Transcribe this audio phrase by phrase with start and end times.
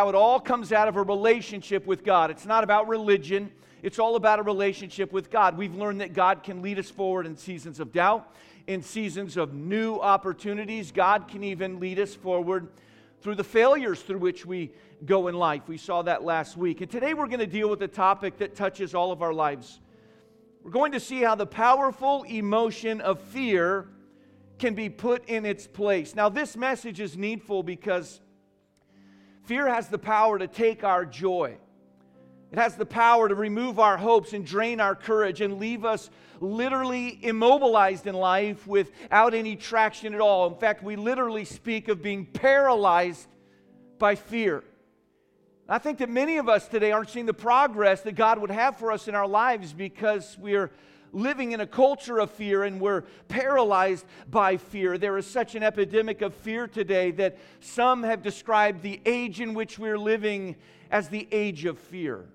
[0.00, 2.30] how it all comes out of a relationship with God.
[2.30, 3.52] It's not about religion,
[3.82, 5.58] it's all about a relationship with God.
[5.58, 8.34] We've learned that God can lead us forward in seasons of doubt,
[8.66, 10.90] in seasons of new opportunities.
[10.90, 12.68] God can even lead us forward
[13.20, 14.72] through the failures through which we
[15.04, 15.68] go in life.
[15.68, 16.80] We saw that last week.
[16.80, 19.80] And today we're going to deal with a topic that touches all of our lives.
[20.62, 23.88] We're going to see how the powerful emotion of fear
[24.58, 26.14] can be put in its place.
[26.14, 28.22] Now, this message is needful because
[29.44, 31.56] fear has the power to take our joy.
[32.52, 36.10] It has the power to remove our hopes and drain our courage and leave us
[36.40, 40.48] literally immobilized in life without any traction at all.
[40.48, 43.28] In fact, we literally speak of being paralyzed
[43.98, 44.64] by fear.
[45.68, 48.76] I think that many of us today aren't seeing the progress that God would have
[48.76, 50.72] for us in our lives because we're
[51.12, 54.98] living in a culture of fear and we're paralyzed by fear.
[54.98, 59.54] There is such an epidemic of fear today that some have described the age in
[59.54, 60.56] which we're living
[60.90, 62.26] as the age of fear.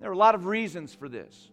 [0.00, 1.50] There are a lot of reasons for this.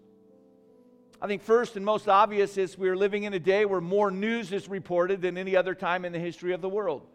[1.22, 4.52] I think first and most obvious is we're living in a day where more news
[4.52, 7.08] is reported than any other time in the history of the world.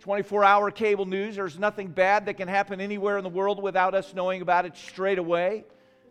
[0.00, 3.94] 24 hour cable news, there's nothing bad that can happen anywhere in the world without
[3.94, 5.64] us knowing about it straight away.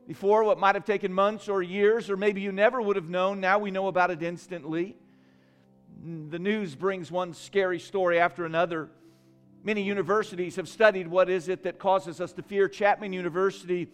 [0.07, 3.39] Before, what might have taken months or years, or maybe you never would have known,
[3.39, 4.95] now we know about it instantly.
[6.29, 8.89] The news brings one scary story after another.
[9.63, 12.67] Many universities have studied what is it that causes us to fear.
[12.67, 13.89] Chapman University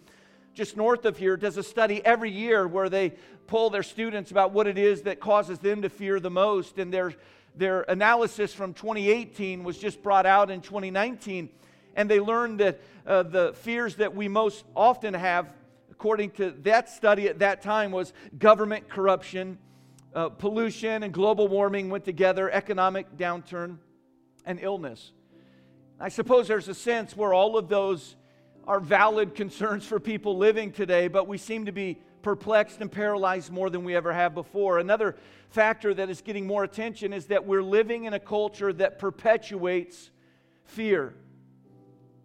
[0.56, 3.12] just north of here does a study every year where they
[3.46, 6.78] poll their students about what it is that causes them to fear the most.
[6.78, 7.12] And their,
[7.54, 11.50] their analysis from 2018 was just brought out in 2019.
[11.94, 15.52] And they learned that uh, the fears that we most often have,
[15.98, 19.56] according to that study at that time, was government corruption,
[20.14, 23.78] uh, pollution, and global warming went together, economic downturn,
[24.44, 25.12] and illness.
[25.98, 28.14] I suppose there's a sense where all of those
[28.66, 33.50] are valid concerns for people living today, but we seem to be perplexed and paralyzed
[33.50, 34.78] more than we ever have before.
[34.78, 35.16] Another
[35.48, 40.10] factor that is getting more attention is that we're living in a culture that perpetuates
[40.64, 41.14] fear.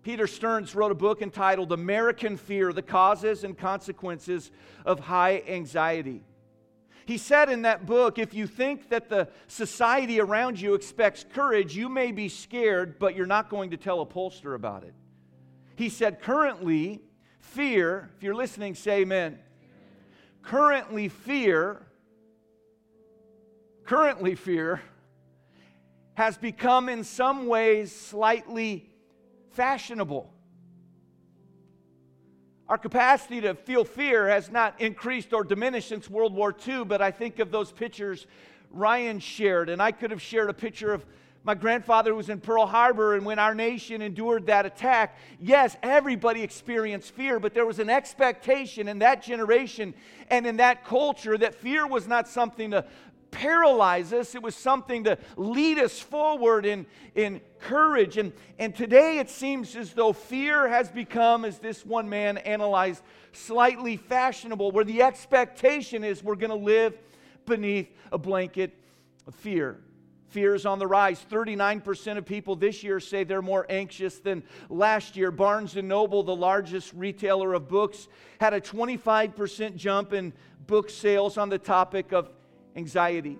[0.03, 4.51] Peter Stearns wrote a book entitled American Fear The Causes and Consequences
[4.83, 6.23] of High Anxiety.
[7.05, 11.75] He said in that book if you think that the society around you expects courage,
[11.75, 14.93] you may be scared, but you're not going to tell a pollster about it.
[15.75, 17.01] He said, currently,
[17.39, 19.39] fear, if you're listening, say amen.
[20.41, 21.85] Currently, fear,
[23.85, 24.81] currently, fear
[26.15, 28.90] has become in some ways slightly
[29.51, 30.33] fashionable.
[32.69, 37.01] Our capacity to feel fear has not increased or diminished since World War II, but
[37.01, 38.27] I think of those pictures
[38.69, 41.05] Ryan shared, and I could have shared a picture of
[41.43, 46.43] my grandfather was in Pearl Harbor, and when our nation endured that attack, yes, everybody
[46.43, 49.95] experienced fear, but there was an expectation in that generation
[50.29, 52.85] and in that culture that fear was not something to
[53.41, 56.85] paralyze us, it was something to lead us forward in,
[57.15, 58.17] in courage.
[58.17, 63.01] And, and today it seems as though fear has become, as this one man analyzed,
[63.33, 66.95] slightly fashionable, where the expectation is we're going to live
[67.47, 68.75] beneath a blanket
[69.25, 69.79] of fear.
[70.27, 71.25] Fear is on the rise.
[71.27, 75.31] 39% of people this year say they're more anxious than last year.
[75.31, 78.07] Barnes & Noble, the largest retailer of books,
[78.39, 80.31] had a 25% jump in
[80.67, 82.29] book sales on the topic of
[82.75, 83.37] anxiety.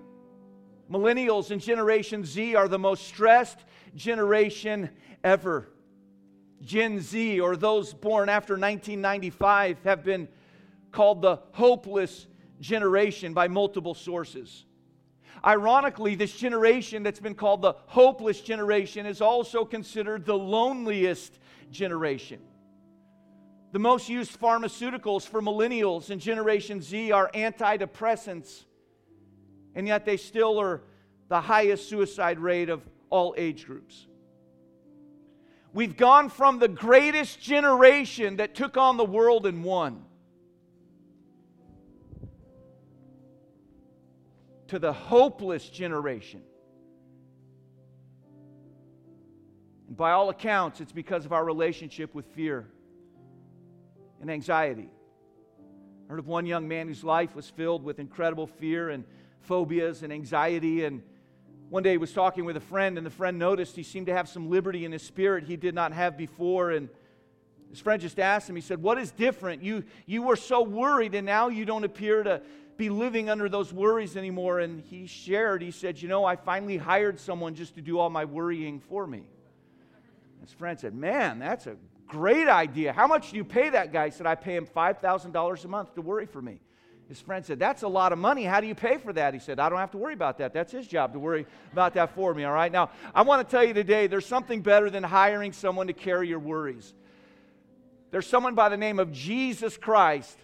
[0.90, 3.58] Millennials and Generation Z are the most stressed
[3.94, 4.90] generation
[5.24, 5.68] ever.
[6.60, 10.28] Gen Z, or those born after 1995, have been
[10.90, 12.26] called the hopeless
[12.60, 14.64] generation by multiple sources.
[15.44, 21.38] Ironically, this generation that's been called the hopeless generation is also considered the loneliest
[21.70, 22.40] generation.
[23.72, 28.64] The most used pharmaceuticals for millennials and Generation Z are antidepressants,
[29.74, 30.82] and yet they still are
[31.28, 34.06] the highest suicide rate of all age groups.
[35.74, 40.04] We've gone from the greatest generation that took on the world and won
[44.68, 46.42] to the hopeless generation.
[49.88, 52.66] And by all accounts, it's because of our relationship with fear
[54.20, 54.88] and anxiety.
[56.06, 59.04] I heard of one young man whose life was filled with incredible fear and
[59.42, 60.84] phobias and anxiety.
[60.84, 61.02] And
[61.70, 64.12] one day he was talking with a friend, and the friend noticed he seemed to
[64.12, 66.70] have some liberty in his spirit he did not have before.
[66.70, 66.88] And
[67.70, 69.62] his friend just asked him, he said, What is different?
[69.62, 72.42] You, you were so worried, and now you don't appear to
[72.76, 74.60] be living under those worries anymore.
[74.60, 78.10] And he shared, he said, You know, I finally hired someone just to do all
[78.10, 79.22] my worrying for me.
[80.42, 82.92] His friend said, Man, that's a great idea.
[82.92, 84.06] How much do you pay that guy?
[84.06, 86.60] He said, I pay him $5,000 a month to worry for me.
[87.12, 88.44] His friend said, That's a lot of money.
[88.44, 89.34] How do you pay for that?
[89.34, 90.54] He said, I don't have to worry about that.
[90.54, 92.72] That's his job to worry about that for me, all right?
[92.72, 96.26] Now, I want to tell you today there's something better than hiring someone to carry
[96.28, 96.94] your worries.
[98.12, 100.38] There's someone by the name of Jesus Christ,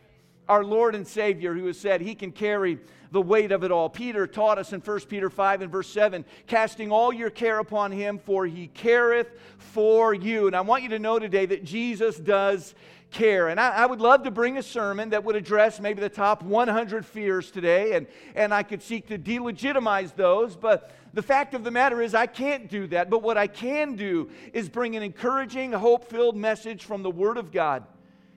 [0.46, 2.78] our Lord and Savior, who has said he can carry
[3.12, 3.88] the weight of it all.
[3.88, 7.92] Peter taught us in 1 Peter 5 and verse 7 casting all your care upon
[7.92, 10.48] him, for he careth for you.
[10.48, 12.74] And I want you to know today that Jesus does
[13.10, 13.48] care.
[13.48, 16.42] And I, I, would love to bring a sermon that would address maybe the top
[16.42, 20.56] 100 fears today, and, and I could seek to delegitimize those.
[20.56, 23.10] But the fact of the matter is, I can't do that.
[23.10, 27.38] But what I can do is bring an encouraging, hope filled message from the Word
[27.38, 27.84] of God.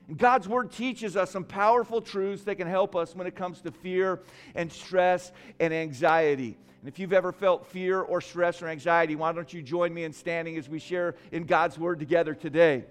[0.08, 3.62] And God's Word teaches us some powerful truths that can help us when it comes
[3.62, 4.22] to fear
[4.56, 6.58] and stress and anxiety.
[6.82, 10.04] And if you've ever felt fear or stress or anxiety, why don't you join me
[10.04, 12.86] in standing as we share in God's Word together today?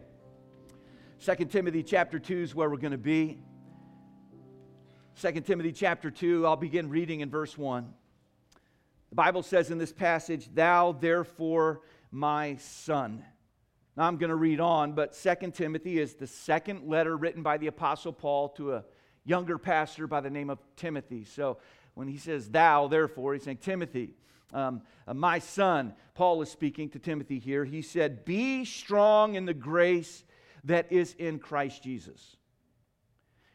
[1.23, 3.37] 2 Timothy chapter 2 is where we're going to be.
[5.21, 7.93] 2 Timothy chapter 2, I'll begin reading in verse 1.
[9.11, 13.23] The Bible says in this passage, Thou therefore, my son.
[13.99, 17.59] Now I'm going to read on, but 2 Timothy is the second letter written by
[17.59, 18.85] the Apostle Paul to a
[19.27, 21.25] younger pastor by the name of Timothy.
[21.25, 21.59] So
[21.93, 24.15] when he says thou, therefore, he's saying, Timothy,
[24.55, 27.67] um, uh, my son, Paul is speaking to Timothy here.
[27.67, 30.25] He said, Be strong in the grace
[30.65, 32.37] that is in Christ Jesus.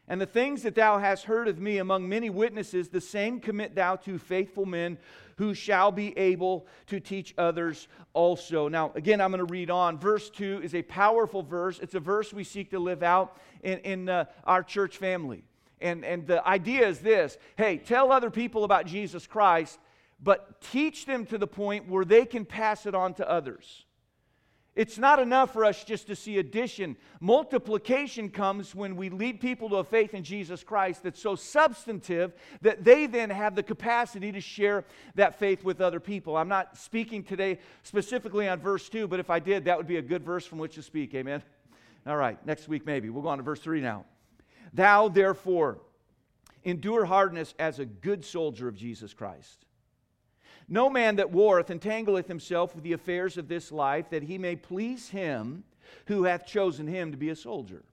[0.08, 3.74] And the things that thou hast heard of me among many witnesses, the same commit
[3.74, 4.98] thou to faithful men
[5.36, 8.68] who shall be able to teach others also.
[8.68, 9.98] Now, again, I'm going to read on.
[9.98, 11.80] Verse 2 is a powerful verse.
[11.80, 15.44] It's a verse we seek to live out in, in uh, our church family.
[15.80, 19.78] And, and the idea is this hey, tell other people about Jesus Christ,
[20.22, 23.85] but teach them to the point where they can pass it on to others.
[24.76, 26.98] It's not enough for us just to see addition.
[27.18, 32.34] Multiplication comes when we lead people to a faith in Jesus Christ that's so substantive
[32.60, 34.84] that they then have the capacity to share
[35.14, 36.36] that faith with other people.
[36.36, 39.96] I'm not speaking today specifically on verse 2, but if I did, that would be
[39.96, 41.14] a good verse from which to speak.
[41.14, 41.42] Amen.
[42.06, 43.08] All right, next week maybe.
[43.08, 44.04] We'll go on to verse 3 now.
[44.74, 45.78] Thou, therefore,
[46.64, 49.64] endure hardness as a good soldier of Jesus Christ.
[50.68, 54.56] No man that warreth entangleth himself with the affairs of this life, that he may
[54.56, 55.64] please him
[56.06, 57.84] who hath chosen him to be a soldier.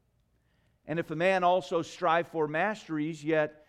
[0.87, 3.65] And if a man also strive for masteries, yet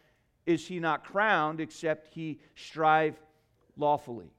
[0.46, 3.14] is he not crowned, except he strive
[3.76, 4.30] lawfully.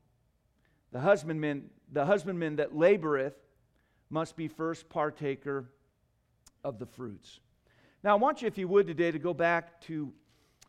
[0.92, 3.34] The husbandman, the husbandman that laboreth
[4.10, 5.70] must be first partaker
[6.64, 7.40] of the fruits.
[8.04, 10.12] Now, I want you, if you would, today to go back to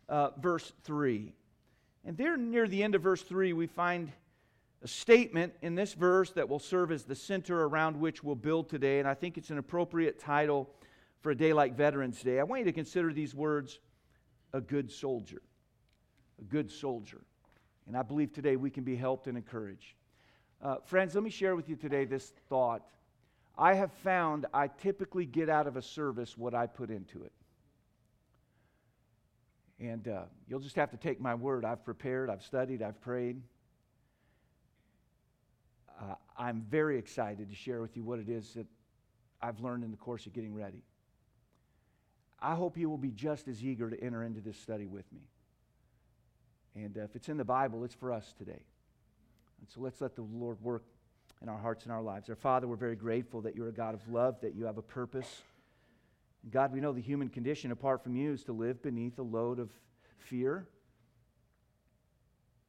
[0.08, 1.32] uh, verse 3.
[2.06, 4.12] And there near the end of verse 3, we find
[4.80, 8.70] a statement in this verse that will serve as the center around which we'll build
[8.70, 9.00] today.
[9.00, 10.70] And I think it's an appropriate title
[11.20, 12.38] for a day like Veterans Day.
[12.38, 13.80] I want you to consider these words
[14.52, 15.42] a good soldier.
[16.40, 17.22] A good soldier.
[17.88, 19.94] And I believe today we can be helped and encouraged.
[20.62, 22.82] Uh, friends, let me share with you today this thought.
[23.58, 27.32] I have found I typically get out of a service what I put into it.
[29.78, 31.64] And uh, you'll just have to take my word.
[31.64, 33.42] I've prepared, I've studied, I've prayed.
[36.00, 38.66] Uh, I'm very excited to share with you what it is that
[39.40, 40.82] I've learned in the course of getting ready.
[42.40, 45.22] I hope you will be just as eager to enter into this study with me.
[46.74, 48.62] And uh, if it's in the Bible, it's for us today.
[49.60, 50.84] And so let's let the Lord work
[51.42, 52.28] in our hearts and our lives.
[52.28, 54.82] Our Father, we're very grateful that you're a God of love, that you have a
[54.82, 55.42] purpose
[56.50, 59.58] God, we know the human condition apart from you is to live beneath a load
[59.58, 59.70] of
[60.18, 60.68] fear.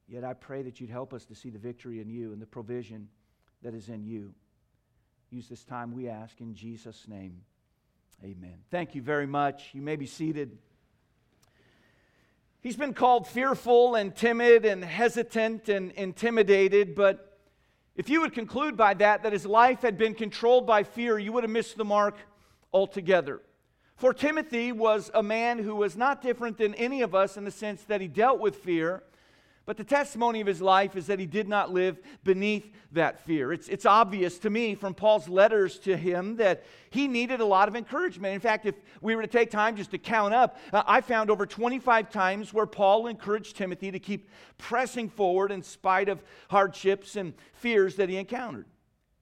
[0.07, 2.47] Yet I pray that you'd help us to see the victory in you and the
[2.47, 3.09] provision
[3.61, 4.33] that is in you.
[5.29, 7.41] Use this time, we ask, in Jesus' name.
[8.23, 8.55] Amen.
[8.71, 9.69] Thank you very much.
[9.73, 10.57] You may be seated.
[12.61, 17.37] He's been called fearful and timid and hesitant and intimidated, but
[17.95, 21.31] if you would conclude by that that his life had been controlled by fear, you
[21.33, 22.17] would have missed the mark
[22.73, 23.41] altogether.
[23.97, 27.51] For Timothy was a man who was not different than any of us in the
[27.51, 29.01] sense that he dealt with fear,
[29.65, 33.51] but the testimony of his life is that he did not live beneath that fear.
[33.51, 37.67] It's, it's obvious to me from Paul's letters to him that he needed a lot
[37.67, 38.35] of encouragement.
[38.35, 41.31] In fact, if we were to take time just to count up, uh, I found
[41.31, 47.15] over 25 times where Paul encouraged Timothy to keep pressing forward in spite of hardships
[47.15, 48.67] and fears that he encountered.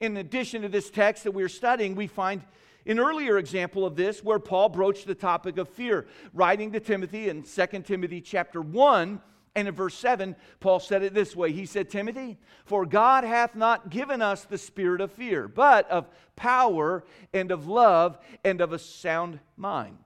[0.01, 2.43] In addition to this text that we are studying, we find
[2.85, 7.29] an earlier example of this where Paul broached the topic of fear, writing to Timothy
[7.29, 9.21] in 2 Timothy chapter 1,
[9.55, 13.55] And in verse 7, Paul said it this way He said, Timothy, for God hath
[13.55, 18.73] not given us the spirit of fear, but of power and of love and of
[18.73, 19.97] a sound mind.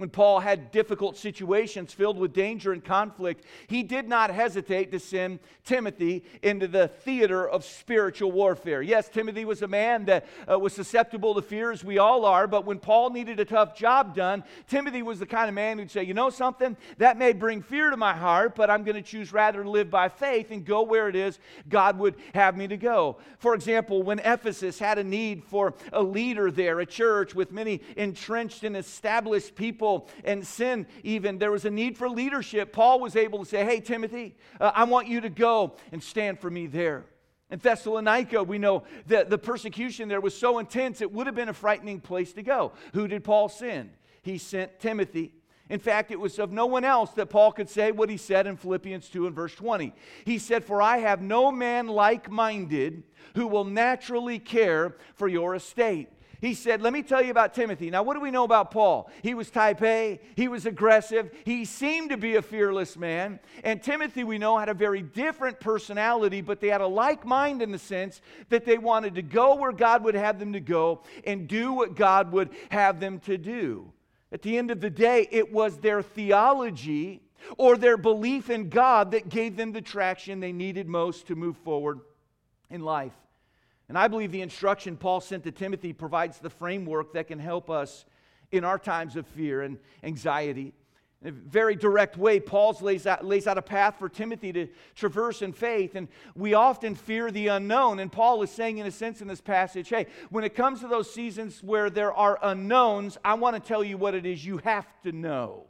[0.00, 4.98] When Paul had difficult situations filled with danger and conflict, he did not hesitate to
[4.98, 8.80] send Timothy into the theater of spiritual warfare.
[8.80, 12.46] Yes, Timothy was a man that uh, was susceptible to fear, as we all are,
[12.46, 15.90] but when Paul needed a tough job done, Timothy was the kind of man who'd
[15.90, 16.78] say, You know something?
[16.96, 19.90] That may bring fear to my heart, but I'm going to choose rather to live
[19.90, 21.38] by faith and go where it is
[21.68, 23.18] God would have me to go.
[23.38, 27.82] For example, when Ephesus had a need for a leader there, a church with many
[27.98, 29.89] entrenched and established people
[30.24, 32.72] and sin, even, there was a need for leadership.
[32.72, 36.38] Paul was able to say, Hey, Timothy, uh, I want you to go and stand
[36.40, 37.04] for me there.
[37.50, 41.48] In Thessalonica, we know that the persecution there was so intense, it would have been
[41.48, 42.72] a frightening place to go.
[42.94, 43.90] Who did Paul send?
[44.22, 45.32] He sent Timothy.
[45.68, 48.48] In fact, it was of no one else that Paul could say what he said
[48.48, 49.94] in Philippians 2 and verse 20.
[50.24, 53.04] He said, For I have no man like minded
[53.36, 56.08] who will naturally care for your estate.
[56.40, 57.90] He said, Let me tell you about Timothy.
[57.90, 59.10] Now, what do we know about Paul?
[59.22, 63.40] He was type A, he was aggressive, he seemed to be a fearless man.
[63.62, 67.60] And Timothy, we know, had a very different personality, but they had a like mind
[67.60, 71.02] in the sense that they wanted to go where God would have them to go
[71.24, 73.92] and do what God would have them to do.
[74.32, 77.20] At the end of the day, it was their theology
[77.58, 81.56] or their belief in God that gave them the traction they needed most to move
[81.58, 82.00] forward
[82.70, 83.12] in life.
[83.90, 87.68] And I believe the instruction Paul sent to Timothy provides the framework that can help
[87.68, 88.04] us
[88.52, 90.72] in our times of fear and anxiety.
[91.22, 94.68] In a very direct way, Paul lays out, lays out a path for Timothy to
[94.94, 96.06] traverse in faith, and
[96.36, 97.98] we often fear the unknown.
[97.98, 100.86] And Paul is saying, in a sense, in this passage, hey, when it comes to
[100.86, 104.58] those seasons where there are unknowns, I want to tell you what it is you
[104.58, 105.64] have to know.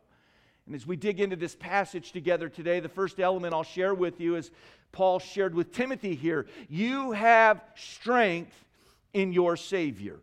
[0.67, 4.21] And as we dig into this passage together today, the first element I'll share with
[4.21, 4.51] you is
[4.93, 6.47] Paul shared with Timothy here.
[6.69, 8.65] You have strength
[9.13, 10.21] in your Savior.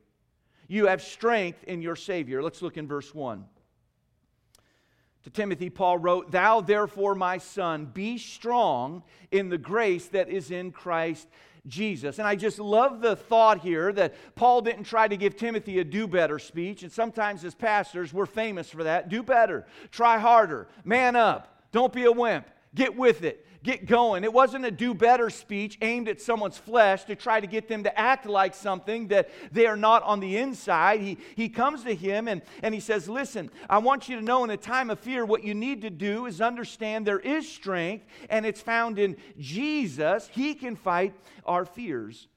[0.67, 2.43] You have strength in your Savior.
[2.43, 3.45] Let's look in verse 1.
[5.23, 10.51] To Timothy, Paul wrote, Thou therefore, my son, be strong in the grace that is
[10.51, 11.27] in Christ
[11.67, 12.19] Jesus.
[12.19, 15.83] And I just love the thought here that Paul didn't try to give Timothy a
[15.83, 16.83] do better speech.
[16.83, 19.09] And sometimes as pastors, we're famous for that.
[19.09, 24.23] Do better, try harder, man up, don't be a wimp, get with it get going.
[24.23, 27.83] It wasn't a do better speech aimed at someone's flesh to try to get them
[27.83, 31.01] to act like something that they are not on the inside.
[31.01, 34.45] He, he comes to him and, and he says, Listen, I want you to know
[34.45, 38.05] in a time of fear, what you need to do is understand there is strength
[38.29, 40.29] and it's found in Jesus.
[40.31, 41.13] He can fight
[41.45, 42.27] our fears.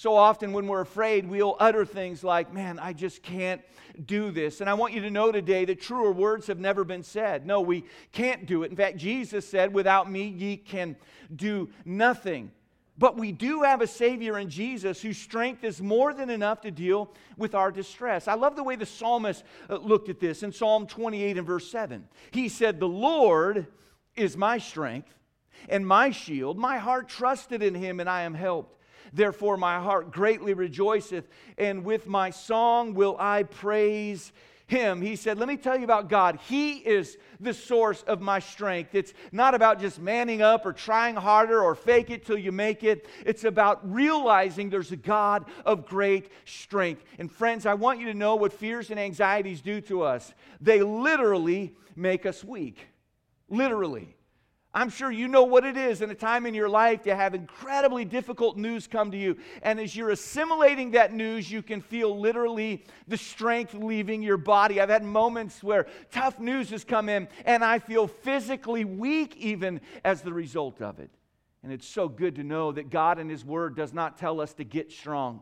[0.00, 3.60] So often, when we're afraid, we'll utter things like, Man, I just can't
[4.06, 4.62] do this.
[4.62, 7.44] And I want you to know today that truer words have never been said.
[7.44, 8.70] No, we can't do it.
[8.70, 10.96] In fact, Jesus said, Without me, ye can
[11.36, 12.50] do nothing.
[12.96, 16.70] But we do have a Savior in Jesus whose strength is more than enough to
[16.70, 18.26] deal with our distress.
[18.26, 21.70] I love the way the psalmist uh, looked at this in Psalm 28 and verse
[21.70, 22.08] 7.
[22.30, 23.66] He said, The Lord
[24.16, 25.12] is my strength
[25.68, 26.56] and my shield.
[26.56, 28.79] My heart trusted in him, and I am helped.
[29.12, 34.32] Therefore, my heart greatly rejoiceth, and with my song will I praise
[34.70, 35.02] him.
[35.02, 36.38] He said, Let me tell you about God.
[36.48, 38.94] He is the source of my strength.
[38.94, 42.84] It's not about just manning up or trying harder or fake it till you make
[42.84, 43.06] it.
[43.26, 47.04] It's about realizing there's a God of great strength.
[47.18, 50.32] And friends, I want you to know what fears and anxieties do to us.
[50.60, 52.86] They literally make us weak.
[53.48, 54.16] Literally.
[54.72, 57.34] I'm sure you know what it is in a time in your life to have
[57.34, 59.36] incredibly difficult news come to you.
[59.62, 64.80] And as you're assimilating that news, you can feel literally the strength leaving your body.
[64.80, 69.80] I've had moments where tough news has come in, and I feel physically weak even
[70.04, 71.10] as the result of it.
[71.64, 74.52] And it's so good to know that God and His Word does not tell us
[74.54, 75.40] to get strong,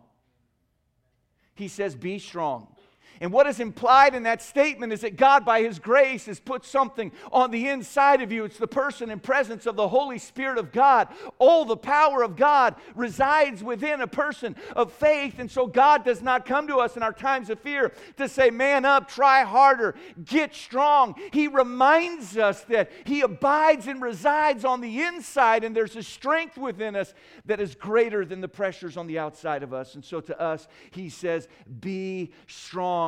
[1.54, 2.74] He says, be strong.
[3.20, 6.64] And what is implied in that statement is that God, by His grace, has put
[6.64, 8.44] something on the inside of you.
[8.44, 11.08] It's the person and presence of the Holy Spirit of God.
[11.38, 15.38] All the power of God resides within a person of faith.
[15.38, 18.50] And so God does not come to us in our times of fear to say,
[18.50, 19.94] man up, try harder,
[20.24, 21.14] get strong.
[21.32, 26.56] He reminds us that He abides and resides on the inside, and there's a strength
[26.56, 27.14] within us
[27.46, 29.94] that is greater than the pressures on the outside of us.
[29.94, 31.48] And so to us, He says,
[31.80, 32.32] be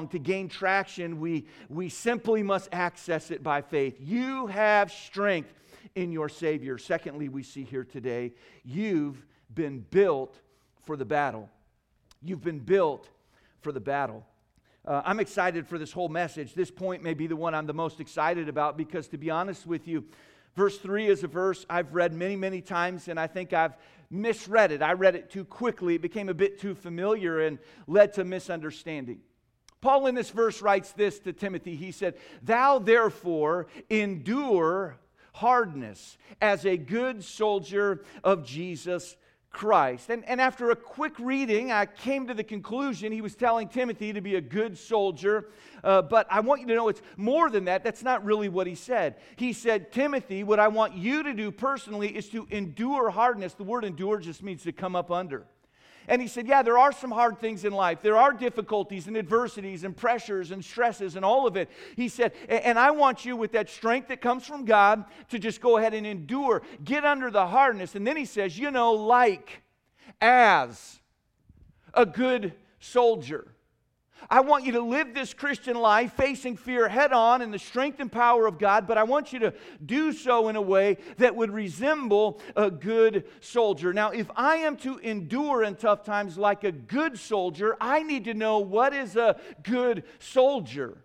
[0.09, 3.97] to gain traction, we, we simply must access it by faith.
[4.01, 5.53] You have strength
[5.95, 6.79] in your Savior.
[6.79, 8.33] Secondly, we see here today,
[8.65, 10.41] you've been built
[10.83, 11.49] for the battle.
[12.23, 13.09] You've been built
[13.61, 14.27] for the battle.
[14.87, 16.55] Uh, I'm excited for this whole message.
[16.55, 19.67] This point may be the one I'm the most excited about because, to be honest
[19.67, 20.05] with you,
[20.57, 23.77] Verse 3 is a verse I've read many, many times, and I think I've
[24.11, 24.83] misread it.
[24.83, 25.95] I read it too quickly.
[25.95, 29.21] It became a bit too familiar and led to misunderstanding.
[29.81, 31.75] Paul in this verse writes this to Timothy.
[31.75, 34.99] He said, Thou therefore endure
[35.33, 39.17] hardness as a good soldier of Jesus
[39.51, 40.11] Christ.
[40.11, 44.13] And, and after a quick reading, I came to the conclusion he was telling Timothy
[44.13, 45.49] to be a good soldier.
[45.83, 47.83] Uh, but I want you to know it's more than that.
[47.83, 49.17] That's not really what he said.
[49.37, 53.55] He said, Timothy, what I want you to do personally is to endure hardness.
[53.55, 55.47] The word endure just means to come up under.
[56.09, 58.01] And he said, Yeah, there are some hard things in life.
[58.03, 61.71] There are difficulties and adversities and pressures and stresses and all of it.
[61.97, 65.61] He said, And I want you with that strength that comes from God to just
[65.61, 67.95] go ahead and endure, get under the hardness.
[67.95, 69.63] And then he says, You know, like
[70.21, 71.01] as
[71.95, 73.55] a good soldier.
[74.29, 78.01] I want you to live this Christian life facing fear head on in the strength
[78.01, 81.35] and power of God, but I want you to do so in a way that
[81.35, 83.93] would resemble a good soldier.
[83.93, 88.25] Now, if I am to endure in tough times like a good soldier, I need
[88.25, 91.05] to know what is a good soldier.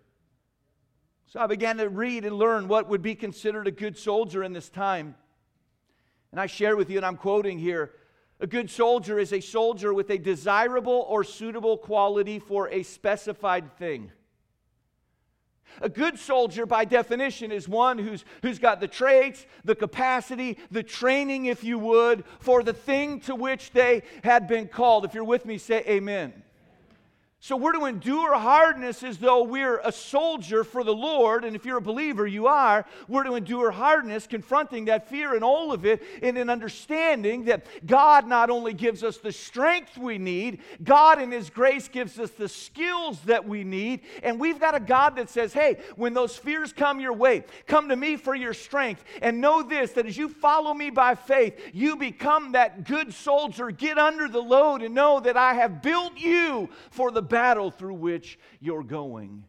[1.26, 4.52] So I began to read and learn what would be considered a good soldier in
[4.52, 5.14] this time.
[6.32, 7.92] And I share with you, and I'm quoting here
[8.40, 13.76] a good soldier is a soldier with a desirable or suitable quality for a specified
[13.78, 14.12] thing.
[15.80, 20.82] A good soldier, by definition, is one who's, who's got the traits, the capacity, the
[20.82, 25.04] training, if you would, for the thing to which they had been called.
[25.04, 26.42] If you're with me, say amen.
[27.38, 31.44] So we're to endure hardness as though we're a soldier for the Lord.
[31.44, 32.86] And if you're a believer, you are.
[33.08, 37.66] We're to endure hardness, confronting that fear and all of it, in an understanding that
[37.84, 42.30] God not only gives us the strength we need, God in His grace gives us
[42.30, 44.00] the skills that we need.
[44.22, 47.90] And we've got a God that says, hey, when those fears come your way, come
[47.90, 49.04] to me for your strength.
[49.20, 53.70] And know this that as you follow me by faith, you become that good soldier.
[53.70, 57.94] Get under the load and know that I have built you for the battle through
[57.94, 59.44] which you're going.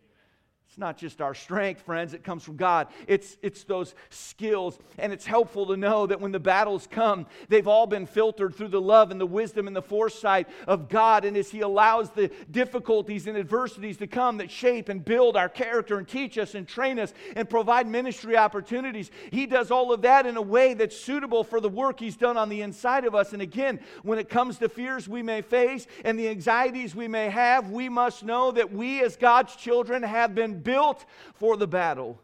[0.78, 2.86] It's not just our strength, friends, it comes from God.
[3.08, 4.78] It's, it's those skills.
[5.00, 8.68] And it's helpful to know that when the battles come, they've all been filtered through
[8.68, 11.26] the love and the wisdom and the foresight of God.
[11.26, 15.50] And as He allows the difficulties and adversities to come that shape and build our
[15.50, 20.04] character and teach us and train us and provide ministry opportunities, He does all of
[20.04, 23.16] that in a way that's suitable for the work He's done on the inside of
[23.16, 23.34] us.
[23.34, 27.32] And again, when it comes to fears we may face and the anxieties we may
[27.32, 32.20] have, we must know that we as God's children have been built for the battle.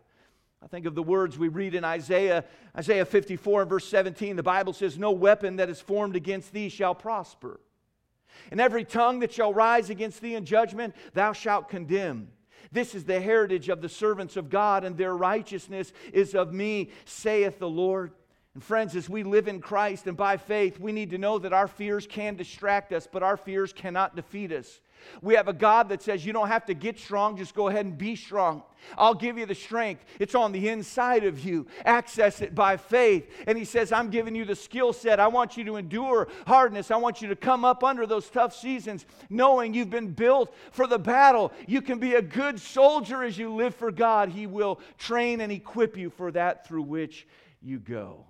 [0.61, 2.43] I think of the words we read in Isaiah,
[2.77, 4.35] Isaiah 54 and verse 17.
[4.35, 7.61] The Bible says, No weapon that is formed against thee shall prosper.
[8.51, 12.27] And every tongue that shall rise against thee in judgment, thou shalt condemn.
[12.69, 16.89] This is the heritage of the servants of God, and their righteousness is of me,
[17.05, 18.11] saith the Lord.
[18.55, 21.53] And friends, as we live in Christ and by faith, we need to know that
[21.53, 24.81] our fears can distract us, but our fears cannot defeat us.
[25.21, 27.85] We have a God that says you don't have to get strong, just go ahead
[27.85, 28.63] and be strong.
[28.97, 30.03] I'll give you the strength.
[30.19, 31.67] It's on the inside of you.
[31.85, 33.29] Access it by faith.
[33.47, 35.19] And He says, I'm giving you the skill set.
[35.19, 36.91] I want you to endure hardness.
[36.91, 40.87] I want you to come up under those tough seasons, knowing you've been built for
[40.87, 41.51] the battle.
[41.67, 44.29] You can be a good soldier as you live for God.
[44.29, 47.27] He will train and equip you for that through which
[47.61, 48.25] you go.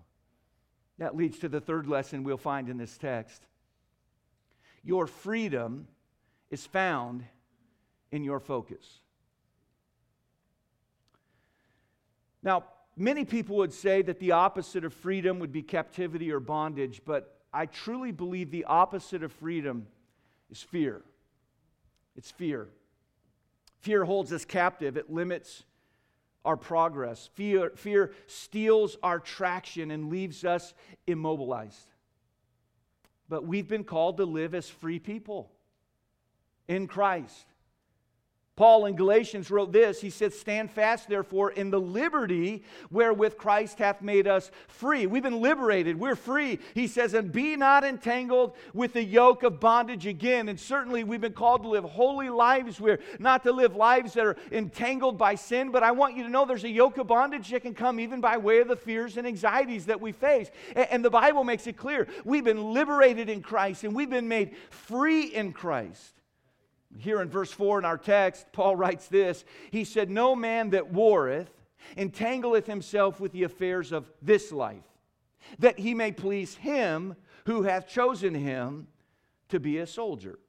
[1.00, 3.42] That leads to the third lesson we'll find in this text.
[4.84, 5.88] Your freedom
[6.54, 7.24] is found
[8.12, 9.00] in your focus.
[12.44, 17.02] Now, many people would say that the opposite of freedom would be captivity or bondage,
[17.04, 19.88] but I truly believe the opposite of freedom
[20.52, 21.02] is fear.
[22.16, 22.68] It's fear.
[23.80, 25.64] Fear holds us captive, it limits
[26.46, 27.32] our progress.
[27.34, 30.76] Fear, fear steals our traction and leaves us
[31.08, 31.88] immobilized.
[33.28, 35.50] But we've been called to live as free people
[36.68, 37.46] in Christ.
[38.56, 40.00] Paul in Galatians wrote this.
[40.00, 45.08] He said, Stand fast, therefore, in the liberty wherewith Christ hath made us free.
[45.08, 46.00] We've been liberated.
[46.00, 46.60] We're free.
[46.76, 50.50] He says, And be not entangled with the yoke of bondage again.
[50.50, 52.80] And certainly we've been called to live holy lives.
[52.80, 55.72] We're not to live lives that are entangled by sin.
[55.72, 58.22] But I want you to know there's a yoke of bondage that can come even
[58.22, 60.52] by way of the fears and anxieties that we face.
[60.76, 64.56] And the Bible makes it clear we've been liberated in Christ and we've been made
[64.70, 66.14] free in Christ.
[67.00, 70.92] Here in verse 4 in our text, Paul writes this He said, No man that
[70.92, 71.50] warreth
[71.98, 74.86] entangleth himself with the affairs of this life,
[75.60, 78.88] that he may please him who hath chosen him
[79.50, 80.40] to be a soldier.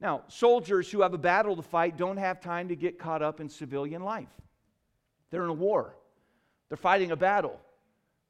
[0.00, 3.40] Now, soldiers who have a battle to fight don't have time to get caught up
[3.40, 4.28] in civilian life.
[5.30, 5.96] They're in a war,
[6.68, 7.60] they're fighting a battle.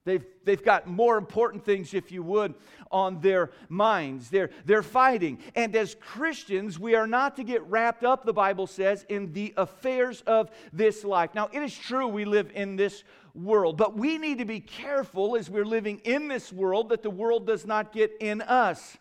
[0.05, 2.55] They've, they've got more important things, if you would,
[2.91, 4.29] on their minds.
[4.29, 5.39] They're, they're fighting.
[5.55, 9.55] And as Christians, we are not to get wrapped up, the Bible says, in the
[9.57, 11.31] affairs of this life.
[11.35, 13.03] Now, it is true we live in this
[13.35, 17.11] world, but we need to be careful as we're living in this world that the
[17.11, 18.99] world does not get in us.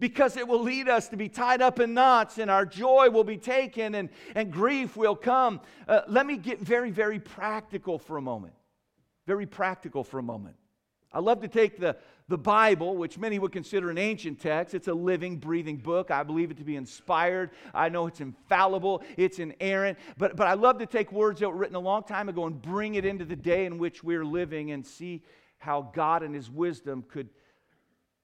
[0.00, 3.24] Because it will lead us to be tied up in knots, and our joy will
[3.24, 5.60] be taken, and, and grief will come.
[5.86, 8.54] Uh, let me get very, very practical for a moment
[9.26, 10.56] very practical for a moment.
[11.14, 11.96] I love to take the,
[12.28, 14.74] the Bible, which many would consider an ancient text.
[14.74, 16.10] It's a living, breathing book.
[16.10, 17.50] I believe it to be inspired.
[17.72, 19.96] I know it's infallible, it's inerrant.
[20.18, 22.60] But, but I love to take words that were written a long time ago and
[22.60, 25.22] bring it into the day in which we're living and see
[25.58, 27.28] how God and His wisdom could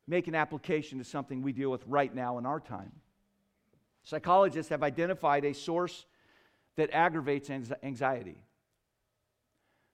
[0.08, 2.90] make an application to something we deal with right now in our time.
[4.02, 6.06] Psychologists have identified a source
[6.76, 7.50] that aggravates
[7.82, 8.42] anxiety.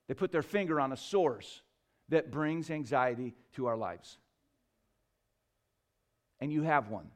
[0.08, 1.62] They put their finger on a source
[2.08, 4.18] that brings anxiety to our lives.
[6.40, 7.08] And you have one.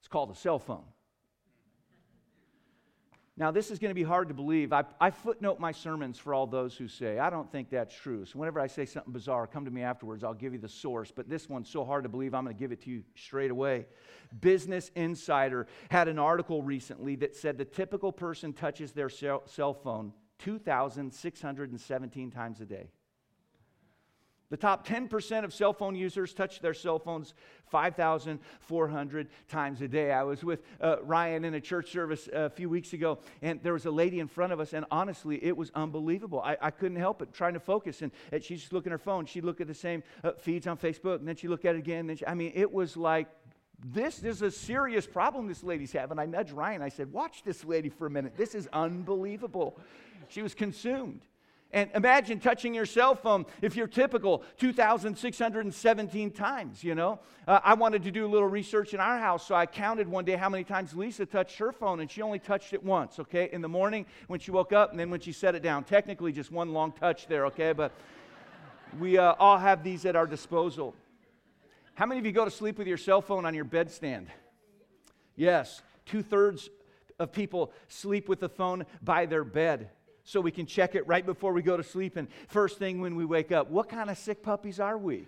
[0.00, 0.84] It's called a cell phone.
[3.36, 4.72] Now, this is going to be hard to believe.
[4.72, 8.24] I, I, footnote my sermons for all those who say, I don't think that's true.
[8.24, 10.22] So, whenever I say something bizarre, come to me afterwards.
[10.22, 11.10] I'll give you the source.
[11.10, 13.50] But this one's so hard to believe, I'm going to give it to you straight
[13.50, 13.86] away.
[14.40, 19.74] Business Insider had an article recently that said the typical person touches their cell, cell
[19.74, 20.12] phone
[20.44, 22.90] 2,617 times a day.
[24.50, 27.32] The top 10% of cell phone users touch their cell phones
[27.70, 30.12] 5,400 times a day.
[30.12, 33.72] I was with uh, Ryan in a church service a few weeks ago, and there
[33.72, 36.42] was a lady in front of us, and honestly, it was unbelievable.
[36.42, 38.02] I, I couldn't help it, trying to focus.
[38.02, 39.24] And, and she's just looking at her phone.
[39.24, 41.78] She'd look at the same uh, feeds on Facebook, and then she'd look at it
[41.78, 42.14] again.
[42.14, 43.28] She, I mean, it was like
[43.82, 46.18] this is a serious problem this lady's having.
[46.18, 46.82] I nudged Ryan.
[46.82, 48.36] I said, Watch this lady for a minute.
[48.36, 49.78] This is unbelievable.
[50.28, 51.20] She was consumed.
[51.74, 57.18] And imagine touching your cell phone if you're typical 2,617 times, you know.
[57.48, 60.24] Uh, I wanted to do a little research in our house, so I counted one
[60.24, 63.48] day how many times Lisa touched her phone, and she only touched it once, okay?
[63.52, 65.82] In the morning when she woke up, and then when she set it down.
[65.82, 67.72] Technically, just one long touch there, okay?
[67.72, 67.90] But
[69.00, 70.94] we uh, all have these at our disposal.
[71.94, 74.26] How many of you go to sleep with your cell phone on your bedstand?
[75.36, 76.68] Yes, two thirds
[77.20, 79.90] of people sleep with the phone by their bed
[80.24, 83.14] so we can check it right before we go to sleep and first thing when
[83.14, 83.70] we wake up.
[83.70, 85.26] What kind of sick puppies are we?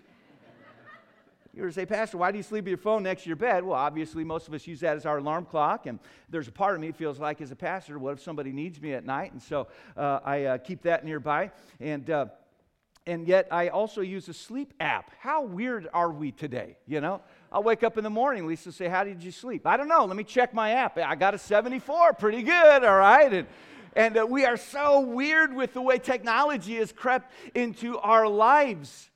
[1.55, 3.37] You're going to say, Pastor, why do you sleep with your phone next to your
[3.37, 3.65] bed?
[3.65, 5.87] Well, obviously, most of us use that as our alarm clock.
[5.87, 5.99] And
[6.29, 8.93] there's a part of me feels like, as a pastor, what if somebody needs me
[8.93, 9.33] at night?
[9.33, 11.53] And so uh, I uh, keep that nearby.
[11.81, 12.27] And, uh,
[13.09, 15.13] and yet, I also use a sleep app.
[15.21, 16.77] How weird are we today?
[16.87, 17.23] You know?
[17.53, 18.49] I'll wake up in the morning.
[18.49, 19.65] Lisa say, How did you sleep?
[19.65, 20.05] I don't know.
[20.05, 20.99] Let me check my app.
[20.99, 22.15] I got a 74.
[22.15, 22.85] Pretty good.
[22.85, 23.33] All right.
[23.33, 23.47] And,
[23.95, 29.09] and uh, we are so weird with the way technology has crept into our lives.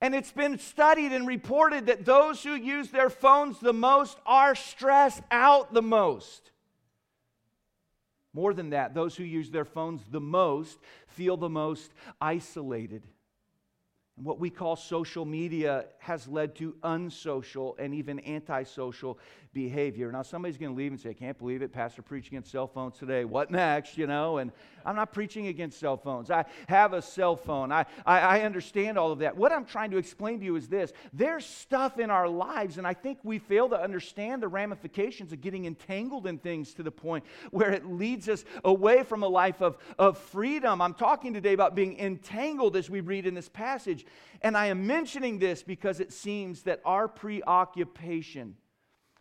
[0.00, 4.54] And it's been studied and reported that those who use their phones the most are
[4.54, 6.50] stressed out the most.
[8.34, 13.06] More than that, those who use their phones the most feel the most isolated.
[14.16, 19.18] And what we call social media has led to unsocial and even antisocial
[19.52, 20.10] behavior.
[20.12, 21.72] Now, somebody's going to leave and say, I can't believe it.
[21.72, 23.24] Pastor preaching against cell phones today.
[23.24, 23.96] What next?
[23.96, 24.52] You know, and
[24.84, 26.30] I'm not preaching against cell phones.
[26.30, 27.72] I have a cell phone.
[27.72, 29.36] I, I, I understand all of that.
[29.36, 32.86] What I'm trying to explain to you is this there's stuff in our lives, and
[32.86, 36.90] I think we fail to understand the ramifications of getting entangled in things to the
[36.90, 40.82] point where it leads us away from a life of, of freedom.
[40.82, 44.03] I'm talking today about being entangled as we read in this passage.
[44.42, 48.56] And I am mentioning this because it seems that our preoccupation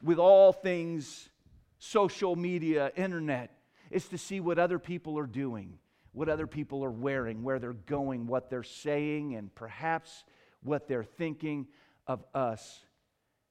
[0.01, 1.29] with all things
[1.79, 3.51] social media, internet,
[3.91, 5.77] is to see what other people are doing,
[6.13, 10.23] what other people are wearing, where they're going, what they're saying, and perhaps
[10.63, 11.67] what they're thinking
[12.07, 12.85] of us.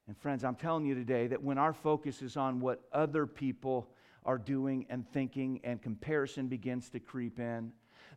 [0.07, 3.89] And friends, I'm telling you today that when our focus is on what other people
[4.25, 7.71] are doing and thinking, and comparison begins to creep in,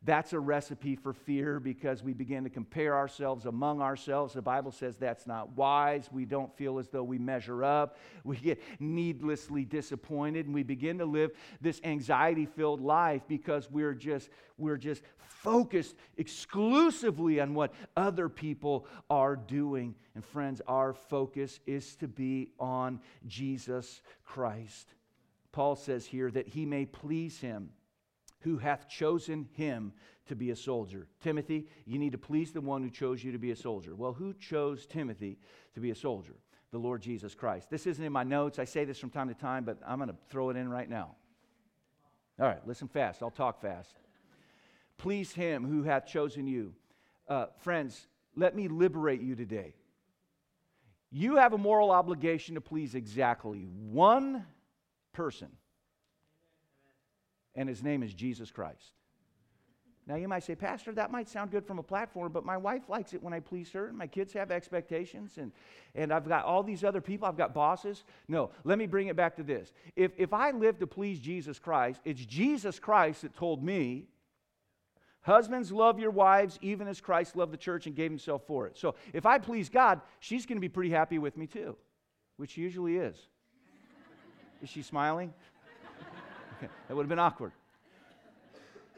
[0.06, 4.34] that's a recipe for fear because we begin to compare ourselves among ourselves.
[4.34, 6.08] The Bible says that's not wise.
[6.12, 7.98] We don't feel as though we measure up.
[8.22, 13.94] We get needlessly disappointed and we begin to live this anxiety filled life because we're
[13.94, 19.96] just, we're just focused exclusively on what other people are doing.
[20.14, 24.94] And friends, our focus is to be on Jesus Christ.
[25.50, 27.70] Paul says here that he may please him
[28.40, 29.92] who hath chosen him
[30.26, 31.08] to be a soldier.
[31.20, 33.94] Timothy, you need to please the one who chose you to be a soldier.
[33.94, 35.38] Well, who chose Timothy
[35.74, 36.34] to be a soldier?
[36.72, 37.70] The Lord Jesus Christ.
[37.70, 38.58] This isn't in my notes.
[38.58, 40.88] I say this from time to time, but I'm going to throw it in right
[40.88, 41.14] now.
[42.38, 43.22] All right, listen fast.
[43.22, 43.94] I'll talk fast.
[44.98, 46.74] please him who hath chosen you.
[47.28, 49.74] Uh, friends, let me liberate you today.
[51.10, 54.44] You have a moral obligation to please exactly one
[55.12, 55.48] person,
[57.56, 58.92] and his name is Jesus Christ.
[60.08, 62.88] Now, you might say, Pastor, that might sound good from a platform, but my wife
[62.88, 65.50] likes it when I please her, and my kids have expectations, and,
[65.96, 68.04] and I've got all these other people, I've got bosses.
[68.28, 69.72] No, let me bring it back to this.
[69.96, 74.04] If, if I live to please Jesus Christ, it's Jesus Christ that told me,
[75.22, 78.78] Husbands, love your wives, even as Christ loved the church and gave himself for it.
[78.78, 81.76] So if I please God, she's going to be pretty happy with me too,
[82.36, 83.16] which she usually is.
[84.62, 85.34] is she smiling?
[86.56, 87.52] Okay, that would have been awkward.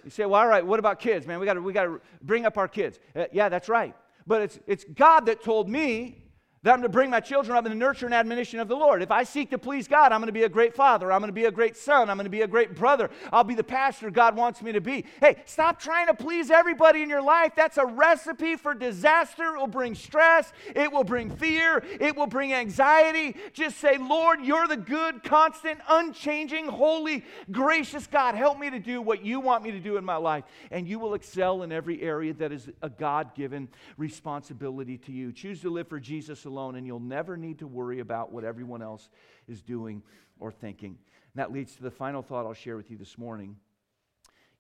[0.05, 1.41] You say, well, all right, what about kids, man?
[1.41, 2.99] We got we to bring up our kids.
[3.15, 3.95] Uh, yeah, that's right.
[4.27, 6.23] But it's, it's God that told me
[6.63, 9.03] that I'm to bring my children up in the nurture and admonition of the Lord.
[9.03, 11.13] If I seek to please God, I'm going to be a great father.
[11.13, 12.11] I'm going to be a great son.
[12.11, 13.11] I'm going to be a great brother.
[13.33, 15.05] I'll be the pastor God wants me to be.
[15.21, 17.53] Hey, stop trying to please everybody in your life.
[17.55, 19.55] That's a recipe for disaster.
[19.55, 20.53] It will bring stress.
[20.75, 21.85] It will bring fear.
[22.01, 23.37] It will bring anxiety.
[23.53, 28.35] Just say, Lord, you're the good, constant, unchanging, holy, gracious God.
[28.35, 30.45] Help me to do what you want me to do in my life.
[30.71, 35.33] And you will excel in every area that is a God given responsibility to you.
[35.33, 38.83] Choose to live for Jesus alone, and you'll never need to worry about what everyone
[38.83, 39.09] else
[39.47, 40.03] is doing
[40.41, 40.99] or thinking.
[41.35, 43.57] And that leads to the final thought I'll share with you this morning.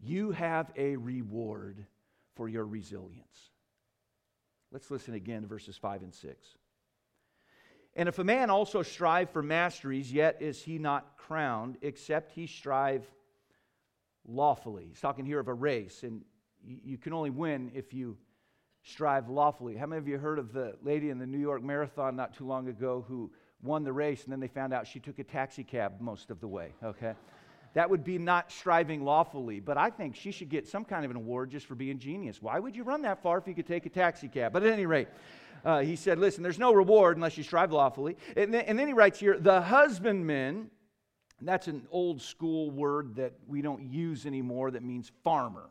[0.00, 1.84] You have a reward
[2.36, 3.50] for your resilience.
[4.70, 6.46] Let's listen again to verses 5 and 6.
[7.96, 12.46] And if a man also strive for masteries, yet is he not crowned, except he
[12.46, 13.04] strive
[14.26, 14.86] lawfully.
[14.90, 16.22] He's talking here of a race, and
[16.64, 18.16] you can only win if you
[18.82, 19.76] strive lawfully.
[19.76, 22.46] How many of you heard of the lady in the New York Marathon not too
[22.46, 23.30] long ago who
[23.62, 26.40] won the race and then they found out she took a taxi cab most of
[26.40, 26.72] the way?
[26.82, 27.14] Okay.
[27.74, 31.10] That would be not striving lawfully, but I think she should get some kind of
[31.10, 32.40] an award just for being genius.
[32.40, 34.52] Why would you run that far if you could take a taxi cab?
[34.52, 35.08] But at any rate,
[35.64, 38.16] uh, he said, Listen, there's no reward unless you strive lawfully.
[38.36, 40.70] And then, and then he writes here, The husbandman,
[41.42, 45.68] that's an old school word that we don't use anymore that means farmer.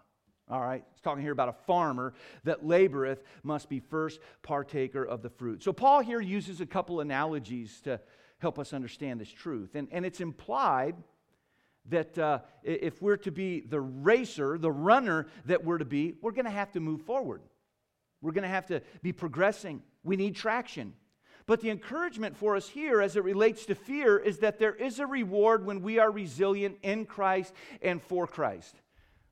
[0.49, 2.13] All right, it's talking here about a farmer
[2.45, 5.61] that laboreth must be first partaker of the fruit.
[5.61, 7.99] So, Paul here uses a couple analogies to
[8.39, 9.75] help us understand this truth.
[9.75, 10.95] And, and it's implied
[11.89, 16.31] that uh, if we're to be the racer, the runner that we're to be, we're
[16.31, 17.41] going to have to move forward.
[18.21, 19.81] We're going to have to be progressing.
[20.03, 20.93] We need traction.
[21.45, 24.99] But the encouragement for us here as it relates to fear is that there is
[24.99, 28.75] a reward when we are resilient in Christ and for Christ.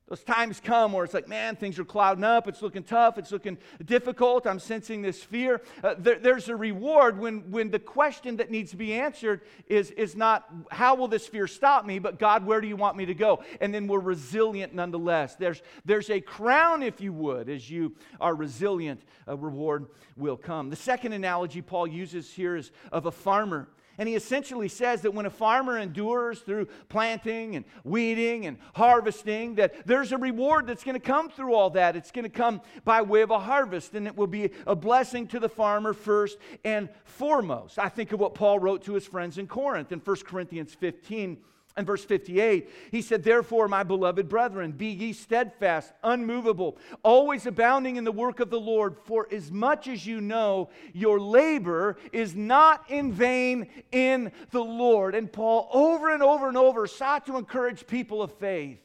[0.08, 2.48] Those times come where it's like, man, things are clouding up.
[2.48, 3.18] It's looking tough.
[3.18, 4.46] It's looking difficult.
[4.46, 5.62] I'm sensing this fear.
[5.84, 9.90] Uh, there, there's a reward when, when the question that needs to be answered is,
[9.92, 13.08] is not, how will this fear stop me, but God, where do you want me
[13.08, 13.44] to go?
[13.62, 15.38] And then we're resilient nonetheless.
[15.38, 20.70] There's, there's a crown, if you would, as you are resilient, a reward will come.
[20.70, 23.70] The second analogy Paul uses here is of a farmer.
[23.98, 29.56] And he essentially says that when a farmer endures through planting and weeding and harvesting,
[29.56, 31.96] that there's a reward that's going to come through all that.
[31.96, 35.28] It's going to come by way of a harvest, and it will be a blessing
[35.28, 37.80] to the farmer first and foremost.
[37.80, 41.38] I think of what Paul wrote to his friends in Corinth in 1 Corinthians 15
[41.78, 47.98] and verse 58, he said, Therefore, my beloved brethren, be ye steadfast, unmovable, always abounding
[47.98, 52.34] in the work of the Lord, for as much as you know your labor is
[52.34, 55.16] not in vain in the Lord.
[55.16, 58.80] And Paul, over and over and over, sought to encourage people of faith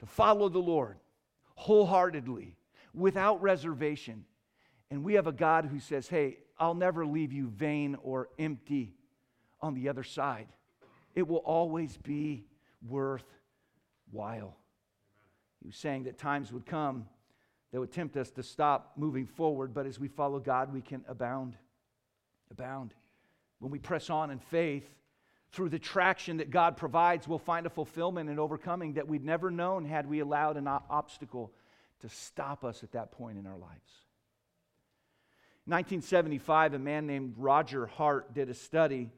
[0.00, 0.98] to follow the Lord
[1.54, 2.56] wholeheartedly,
[2.94, 4.24] without reservation.
[4.90, 8.94] And we have a God who says, Hey, I'll never leave you vain or empty
[9.62, 10.48] on the other side
[11.14, 12.44] it will always be
[12.86, 14.56] worthwhile.
[15.60, 17.06] He was saying that times would come
[17.72, 21.04] that would tempt us to stop moving forward, but as we follow God, we can
[21.08, 21.56] abound.
[22.50, 22.94] Abound.
[23.60, 24.88] When we press on in faith,
[25.52, 29.50] through the traction that God provides, we'll find a fulfillment and overcoming that we'd never
[29.50, 31.52] known had we allowed an obstacle
[32.00, 33.90] to stop us at that point in our lives.
[35.66, 39.10] In 1975, a man named Roger Hart did a study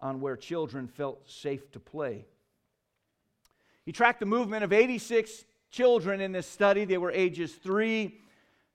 [0.00, 2.24] on where children felt safe to play.
[3.84, 6.84] He tracked the movement of 86 children in this study.
[6.84, 8.14] They were ages 3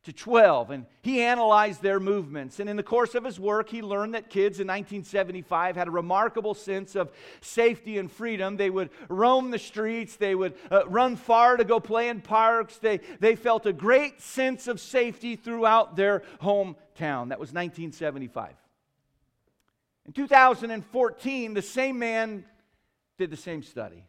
[0.06, 2.60] to 12, and he analyzed their movements.
[2.60, 5.92] And in the course of his work, he learned that kids in 1975 had a
[5.92, 7.12] remarkable sense of
[7.42, 8.56] safety and freedom.
[8.56, 12.78] They would roam the streets, they would uh, run far to go play in parks.
[12.78, 17.30] They, they felt a great sense of safety throughout their hometown.
[17.30, 18.54] That was 1975.
[20.06, 22.46] In 2014, the same man
[23.18, 24.04] did the same study.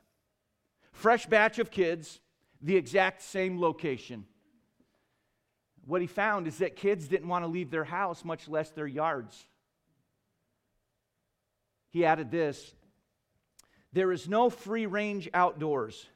[0.92, 2.20] Fresh batch of kids,
[2.60, 4.26] the exact same location.
[5.86, 8.86] What he found is that kids didn't want to leave their house, much less their
[8.86, 9.46] yards.
[11.90, 12.74] He added this
[13.92, 16.06] there is no free range outdoors.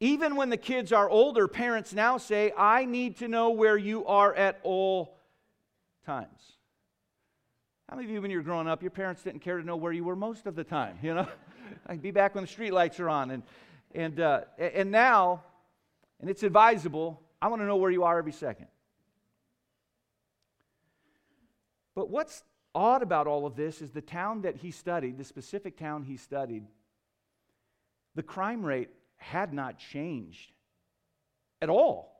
[0.00, 4.04] Even when the kids are older, parents now say, I need to know where you
[4.04, 5.16] are at all
[6.04, 6.58] times.
[7.92, 9.76] How many of you, when you were growing up, your parents didn't care to know
[9.76, 10.98] where you were most of the time?
[11.02, 11.28] You know,
[11.86, 13.30] I'd be back when the street lights are on.
[13.30, 13.42] And,
[13.94, 15.42] and, uh, and now,
[16.18, 18.68] and it's advisable, I want to know where you are every second.
[21.94, 22.42] But what's
[22.74, 26.16] odd about all of this is the town that he studied, the specific town he
[26.16, 26.64] studied,
[28.14, 30.50] the crime rate had not changed
[31.60, 32.16] at all.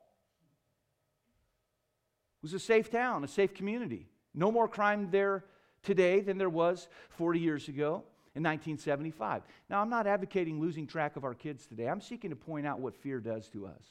[2.43, 4.05] It was a safe town, a safe community.
[4.35, 5.45] No more crime there
[5.83, 8.03] today than there was 40 years ago
[8.35, 9.43] in 1975.
[9.69, 11.87] Now, I'm not advocating losing track of our kids today.
[11.87, 13.83] I'm seeking to point out what fear does to us.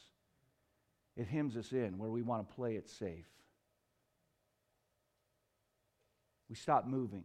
[1.16, 3.26] It hems us in where we want to play it safe.
[6.48, 7.24] We stop moving,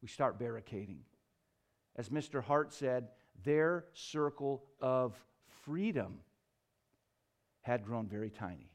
[0.00, 1.00] we start barricading.
[1.96, 2.42] As Mr.
[2.42, 3.08] Hart said,
[3.44, 5.14] their circle of
[5.64, 6.20] freedom
[7.62, 8.70] had grown very tiny.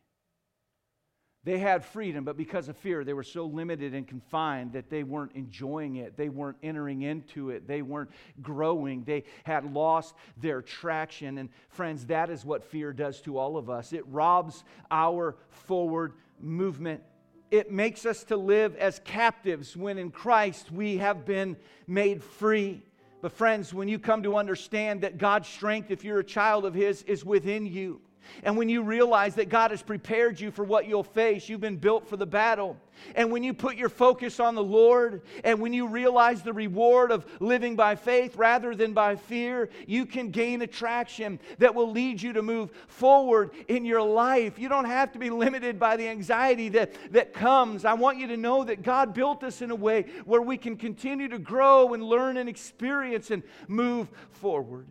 [1.45, 5.03] They had freedom, but because of fear, they were so limited and confined that they
[5.03, 6.17] weren't enjoying it.
[6.17, 7.65] They weren't entering into it.
[7.65, 8.09] They weren't
[8.41, 9.05] growing.
[9.05, 11.37] They had lost their traction.
[11.37, 13.93] And friends, that is what fear does to all of us.
[13.93, 17.03] It robs our forward movement.
[17.51, 21.55] It makes us to live as captives when in Christ we have been
[21.87, 22.83] made free.
[23.21, 26.73] But, friends, when you come to understand that God's strength, if you're a child of
[26.73, 28.01] His, is within you,
[28.43, 31.77] and when you realize that God has prepared you for what you'll face, you've been
[31.77, 32.77] built for the battle.
[33.15, 37.11] And when you put your focus on the Lord, and when you realize the reward
[37.11, 42.21] of living by faith rather than by fear, you can gain attraction that will lead
[42.21, 44.59] you to move forward in your life.
[44.59, 47.85] You don't have to be limited by the anxiety that, that comes.
[47.85, 50.75] I want you to know that God built us in a way where we can
[50.75, 54.87] continue to grow and learn and experience and move forward.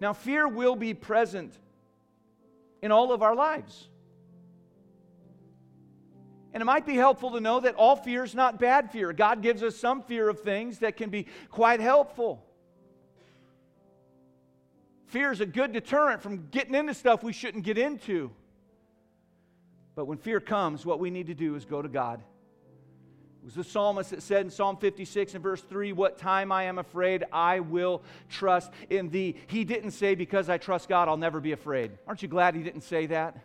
[0.00, 1.52] Now, fear will be present
[2.82, 3.88] in all of our lives.
[6.52, 9.12] And it might be helpful to know that all fear is not bad fear.
[9.12, 12.44] God gives us some fear of things that can be quite helpful.
[15.06, 18.30] Fear is a good deterrent from getting into stuff we shouldn't get into.
[19.94, 22.22] But when fear comes, what we need to do is go to God
[23.48, 26.78] was the psalmist that said in Psalm 56 and verse 3, What time I am
[26.78, 29.36] afraid, I will trust in thee.
[29.46, 31.92] He didn't say, Because I trust God, I'll never be afraid.
[32.06, 33.38] Aren't you glad he didn't say that?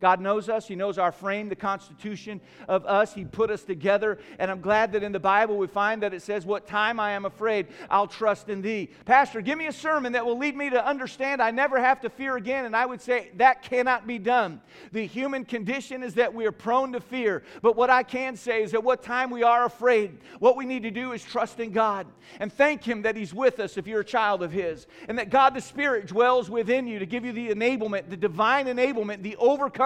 [0.00, 0.66] God knows us.
[0.66, 3.12] He knows our frame, the constitution of us.
[3.12, 4.18] He put us together.
[4.38, 7.12] And I'm glad that in the Bible we find that it says, What time I
[7.12, 8.88] am afraid, I'll trust in thee.
[9.04, 12.08] Pastor, give me a sermon that will lead me to understand I never have to
[12.08, 12.64] fear again.
[12.64, 14.62] And I would say that cannot be done.
[14.92, 17.42] The human condition is that we are prone to fear.
[17.60, 20.84] But what I can say is that what time we are afraid, what we need
[20.84, 22.06] to do is trust in God
[22.38, 24.86] and thank Him that He's with us if you're a child of His.
[25.08, 28.66] And that God the Spirit dwells within you to give you the enablement, the divine
[28.66, 29.80] enablement, the overcoming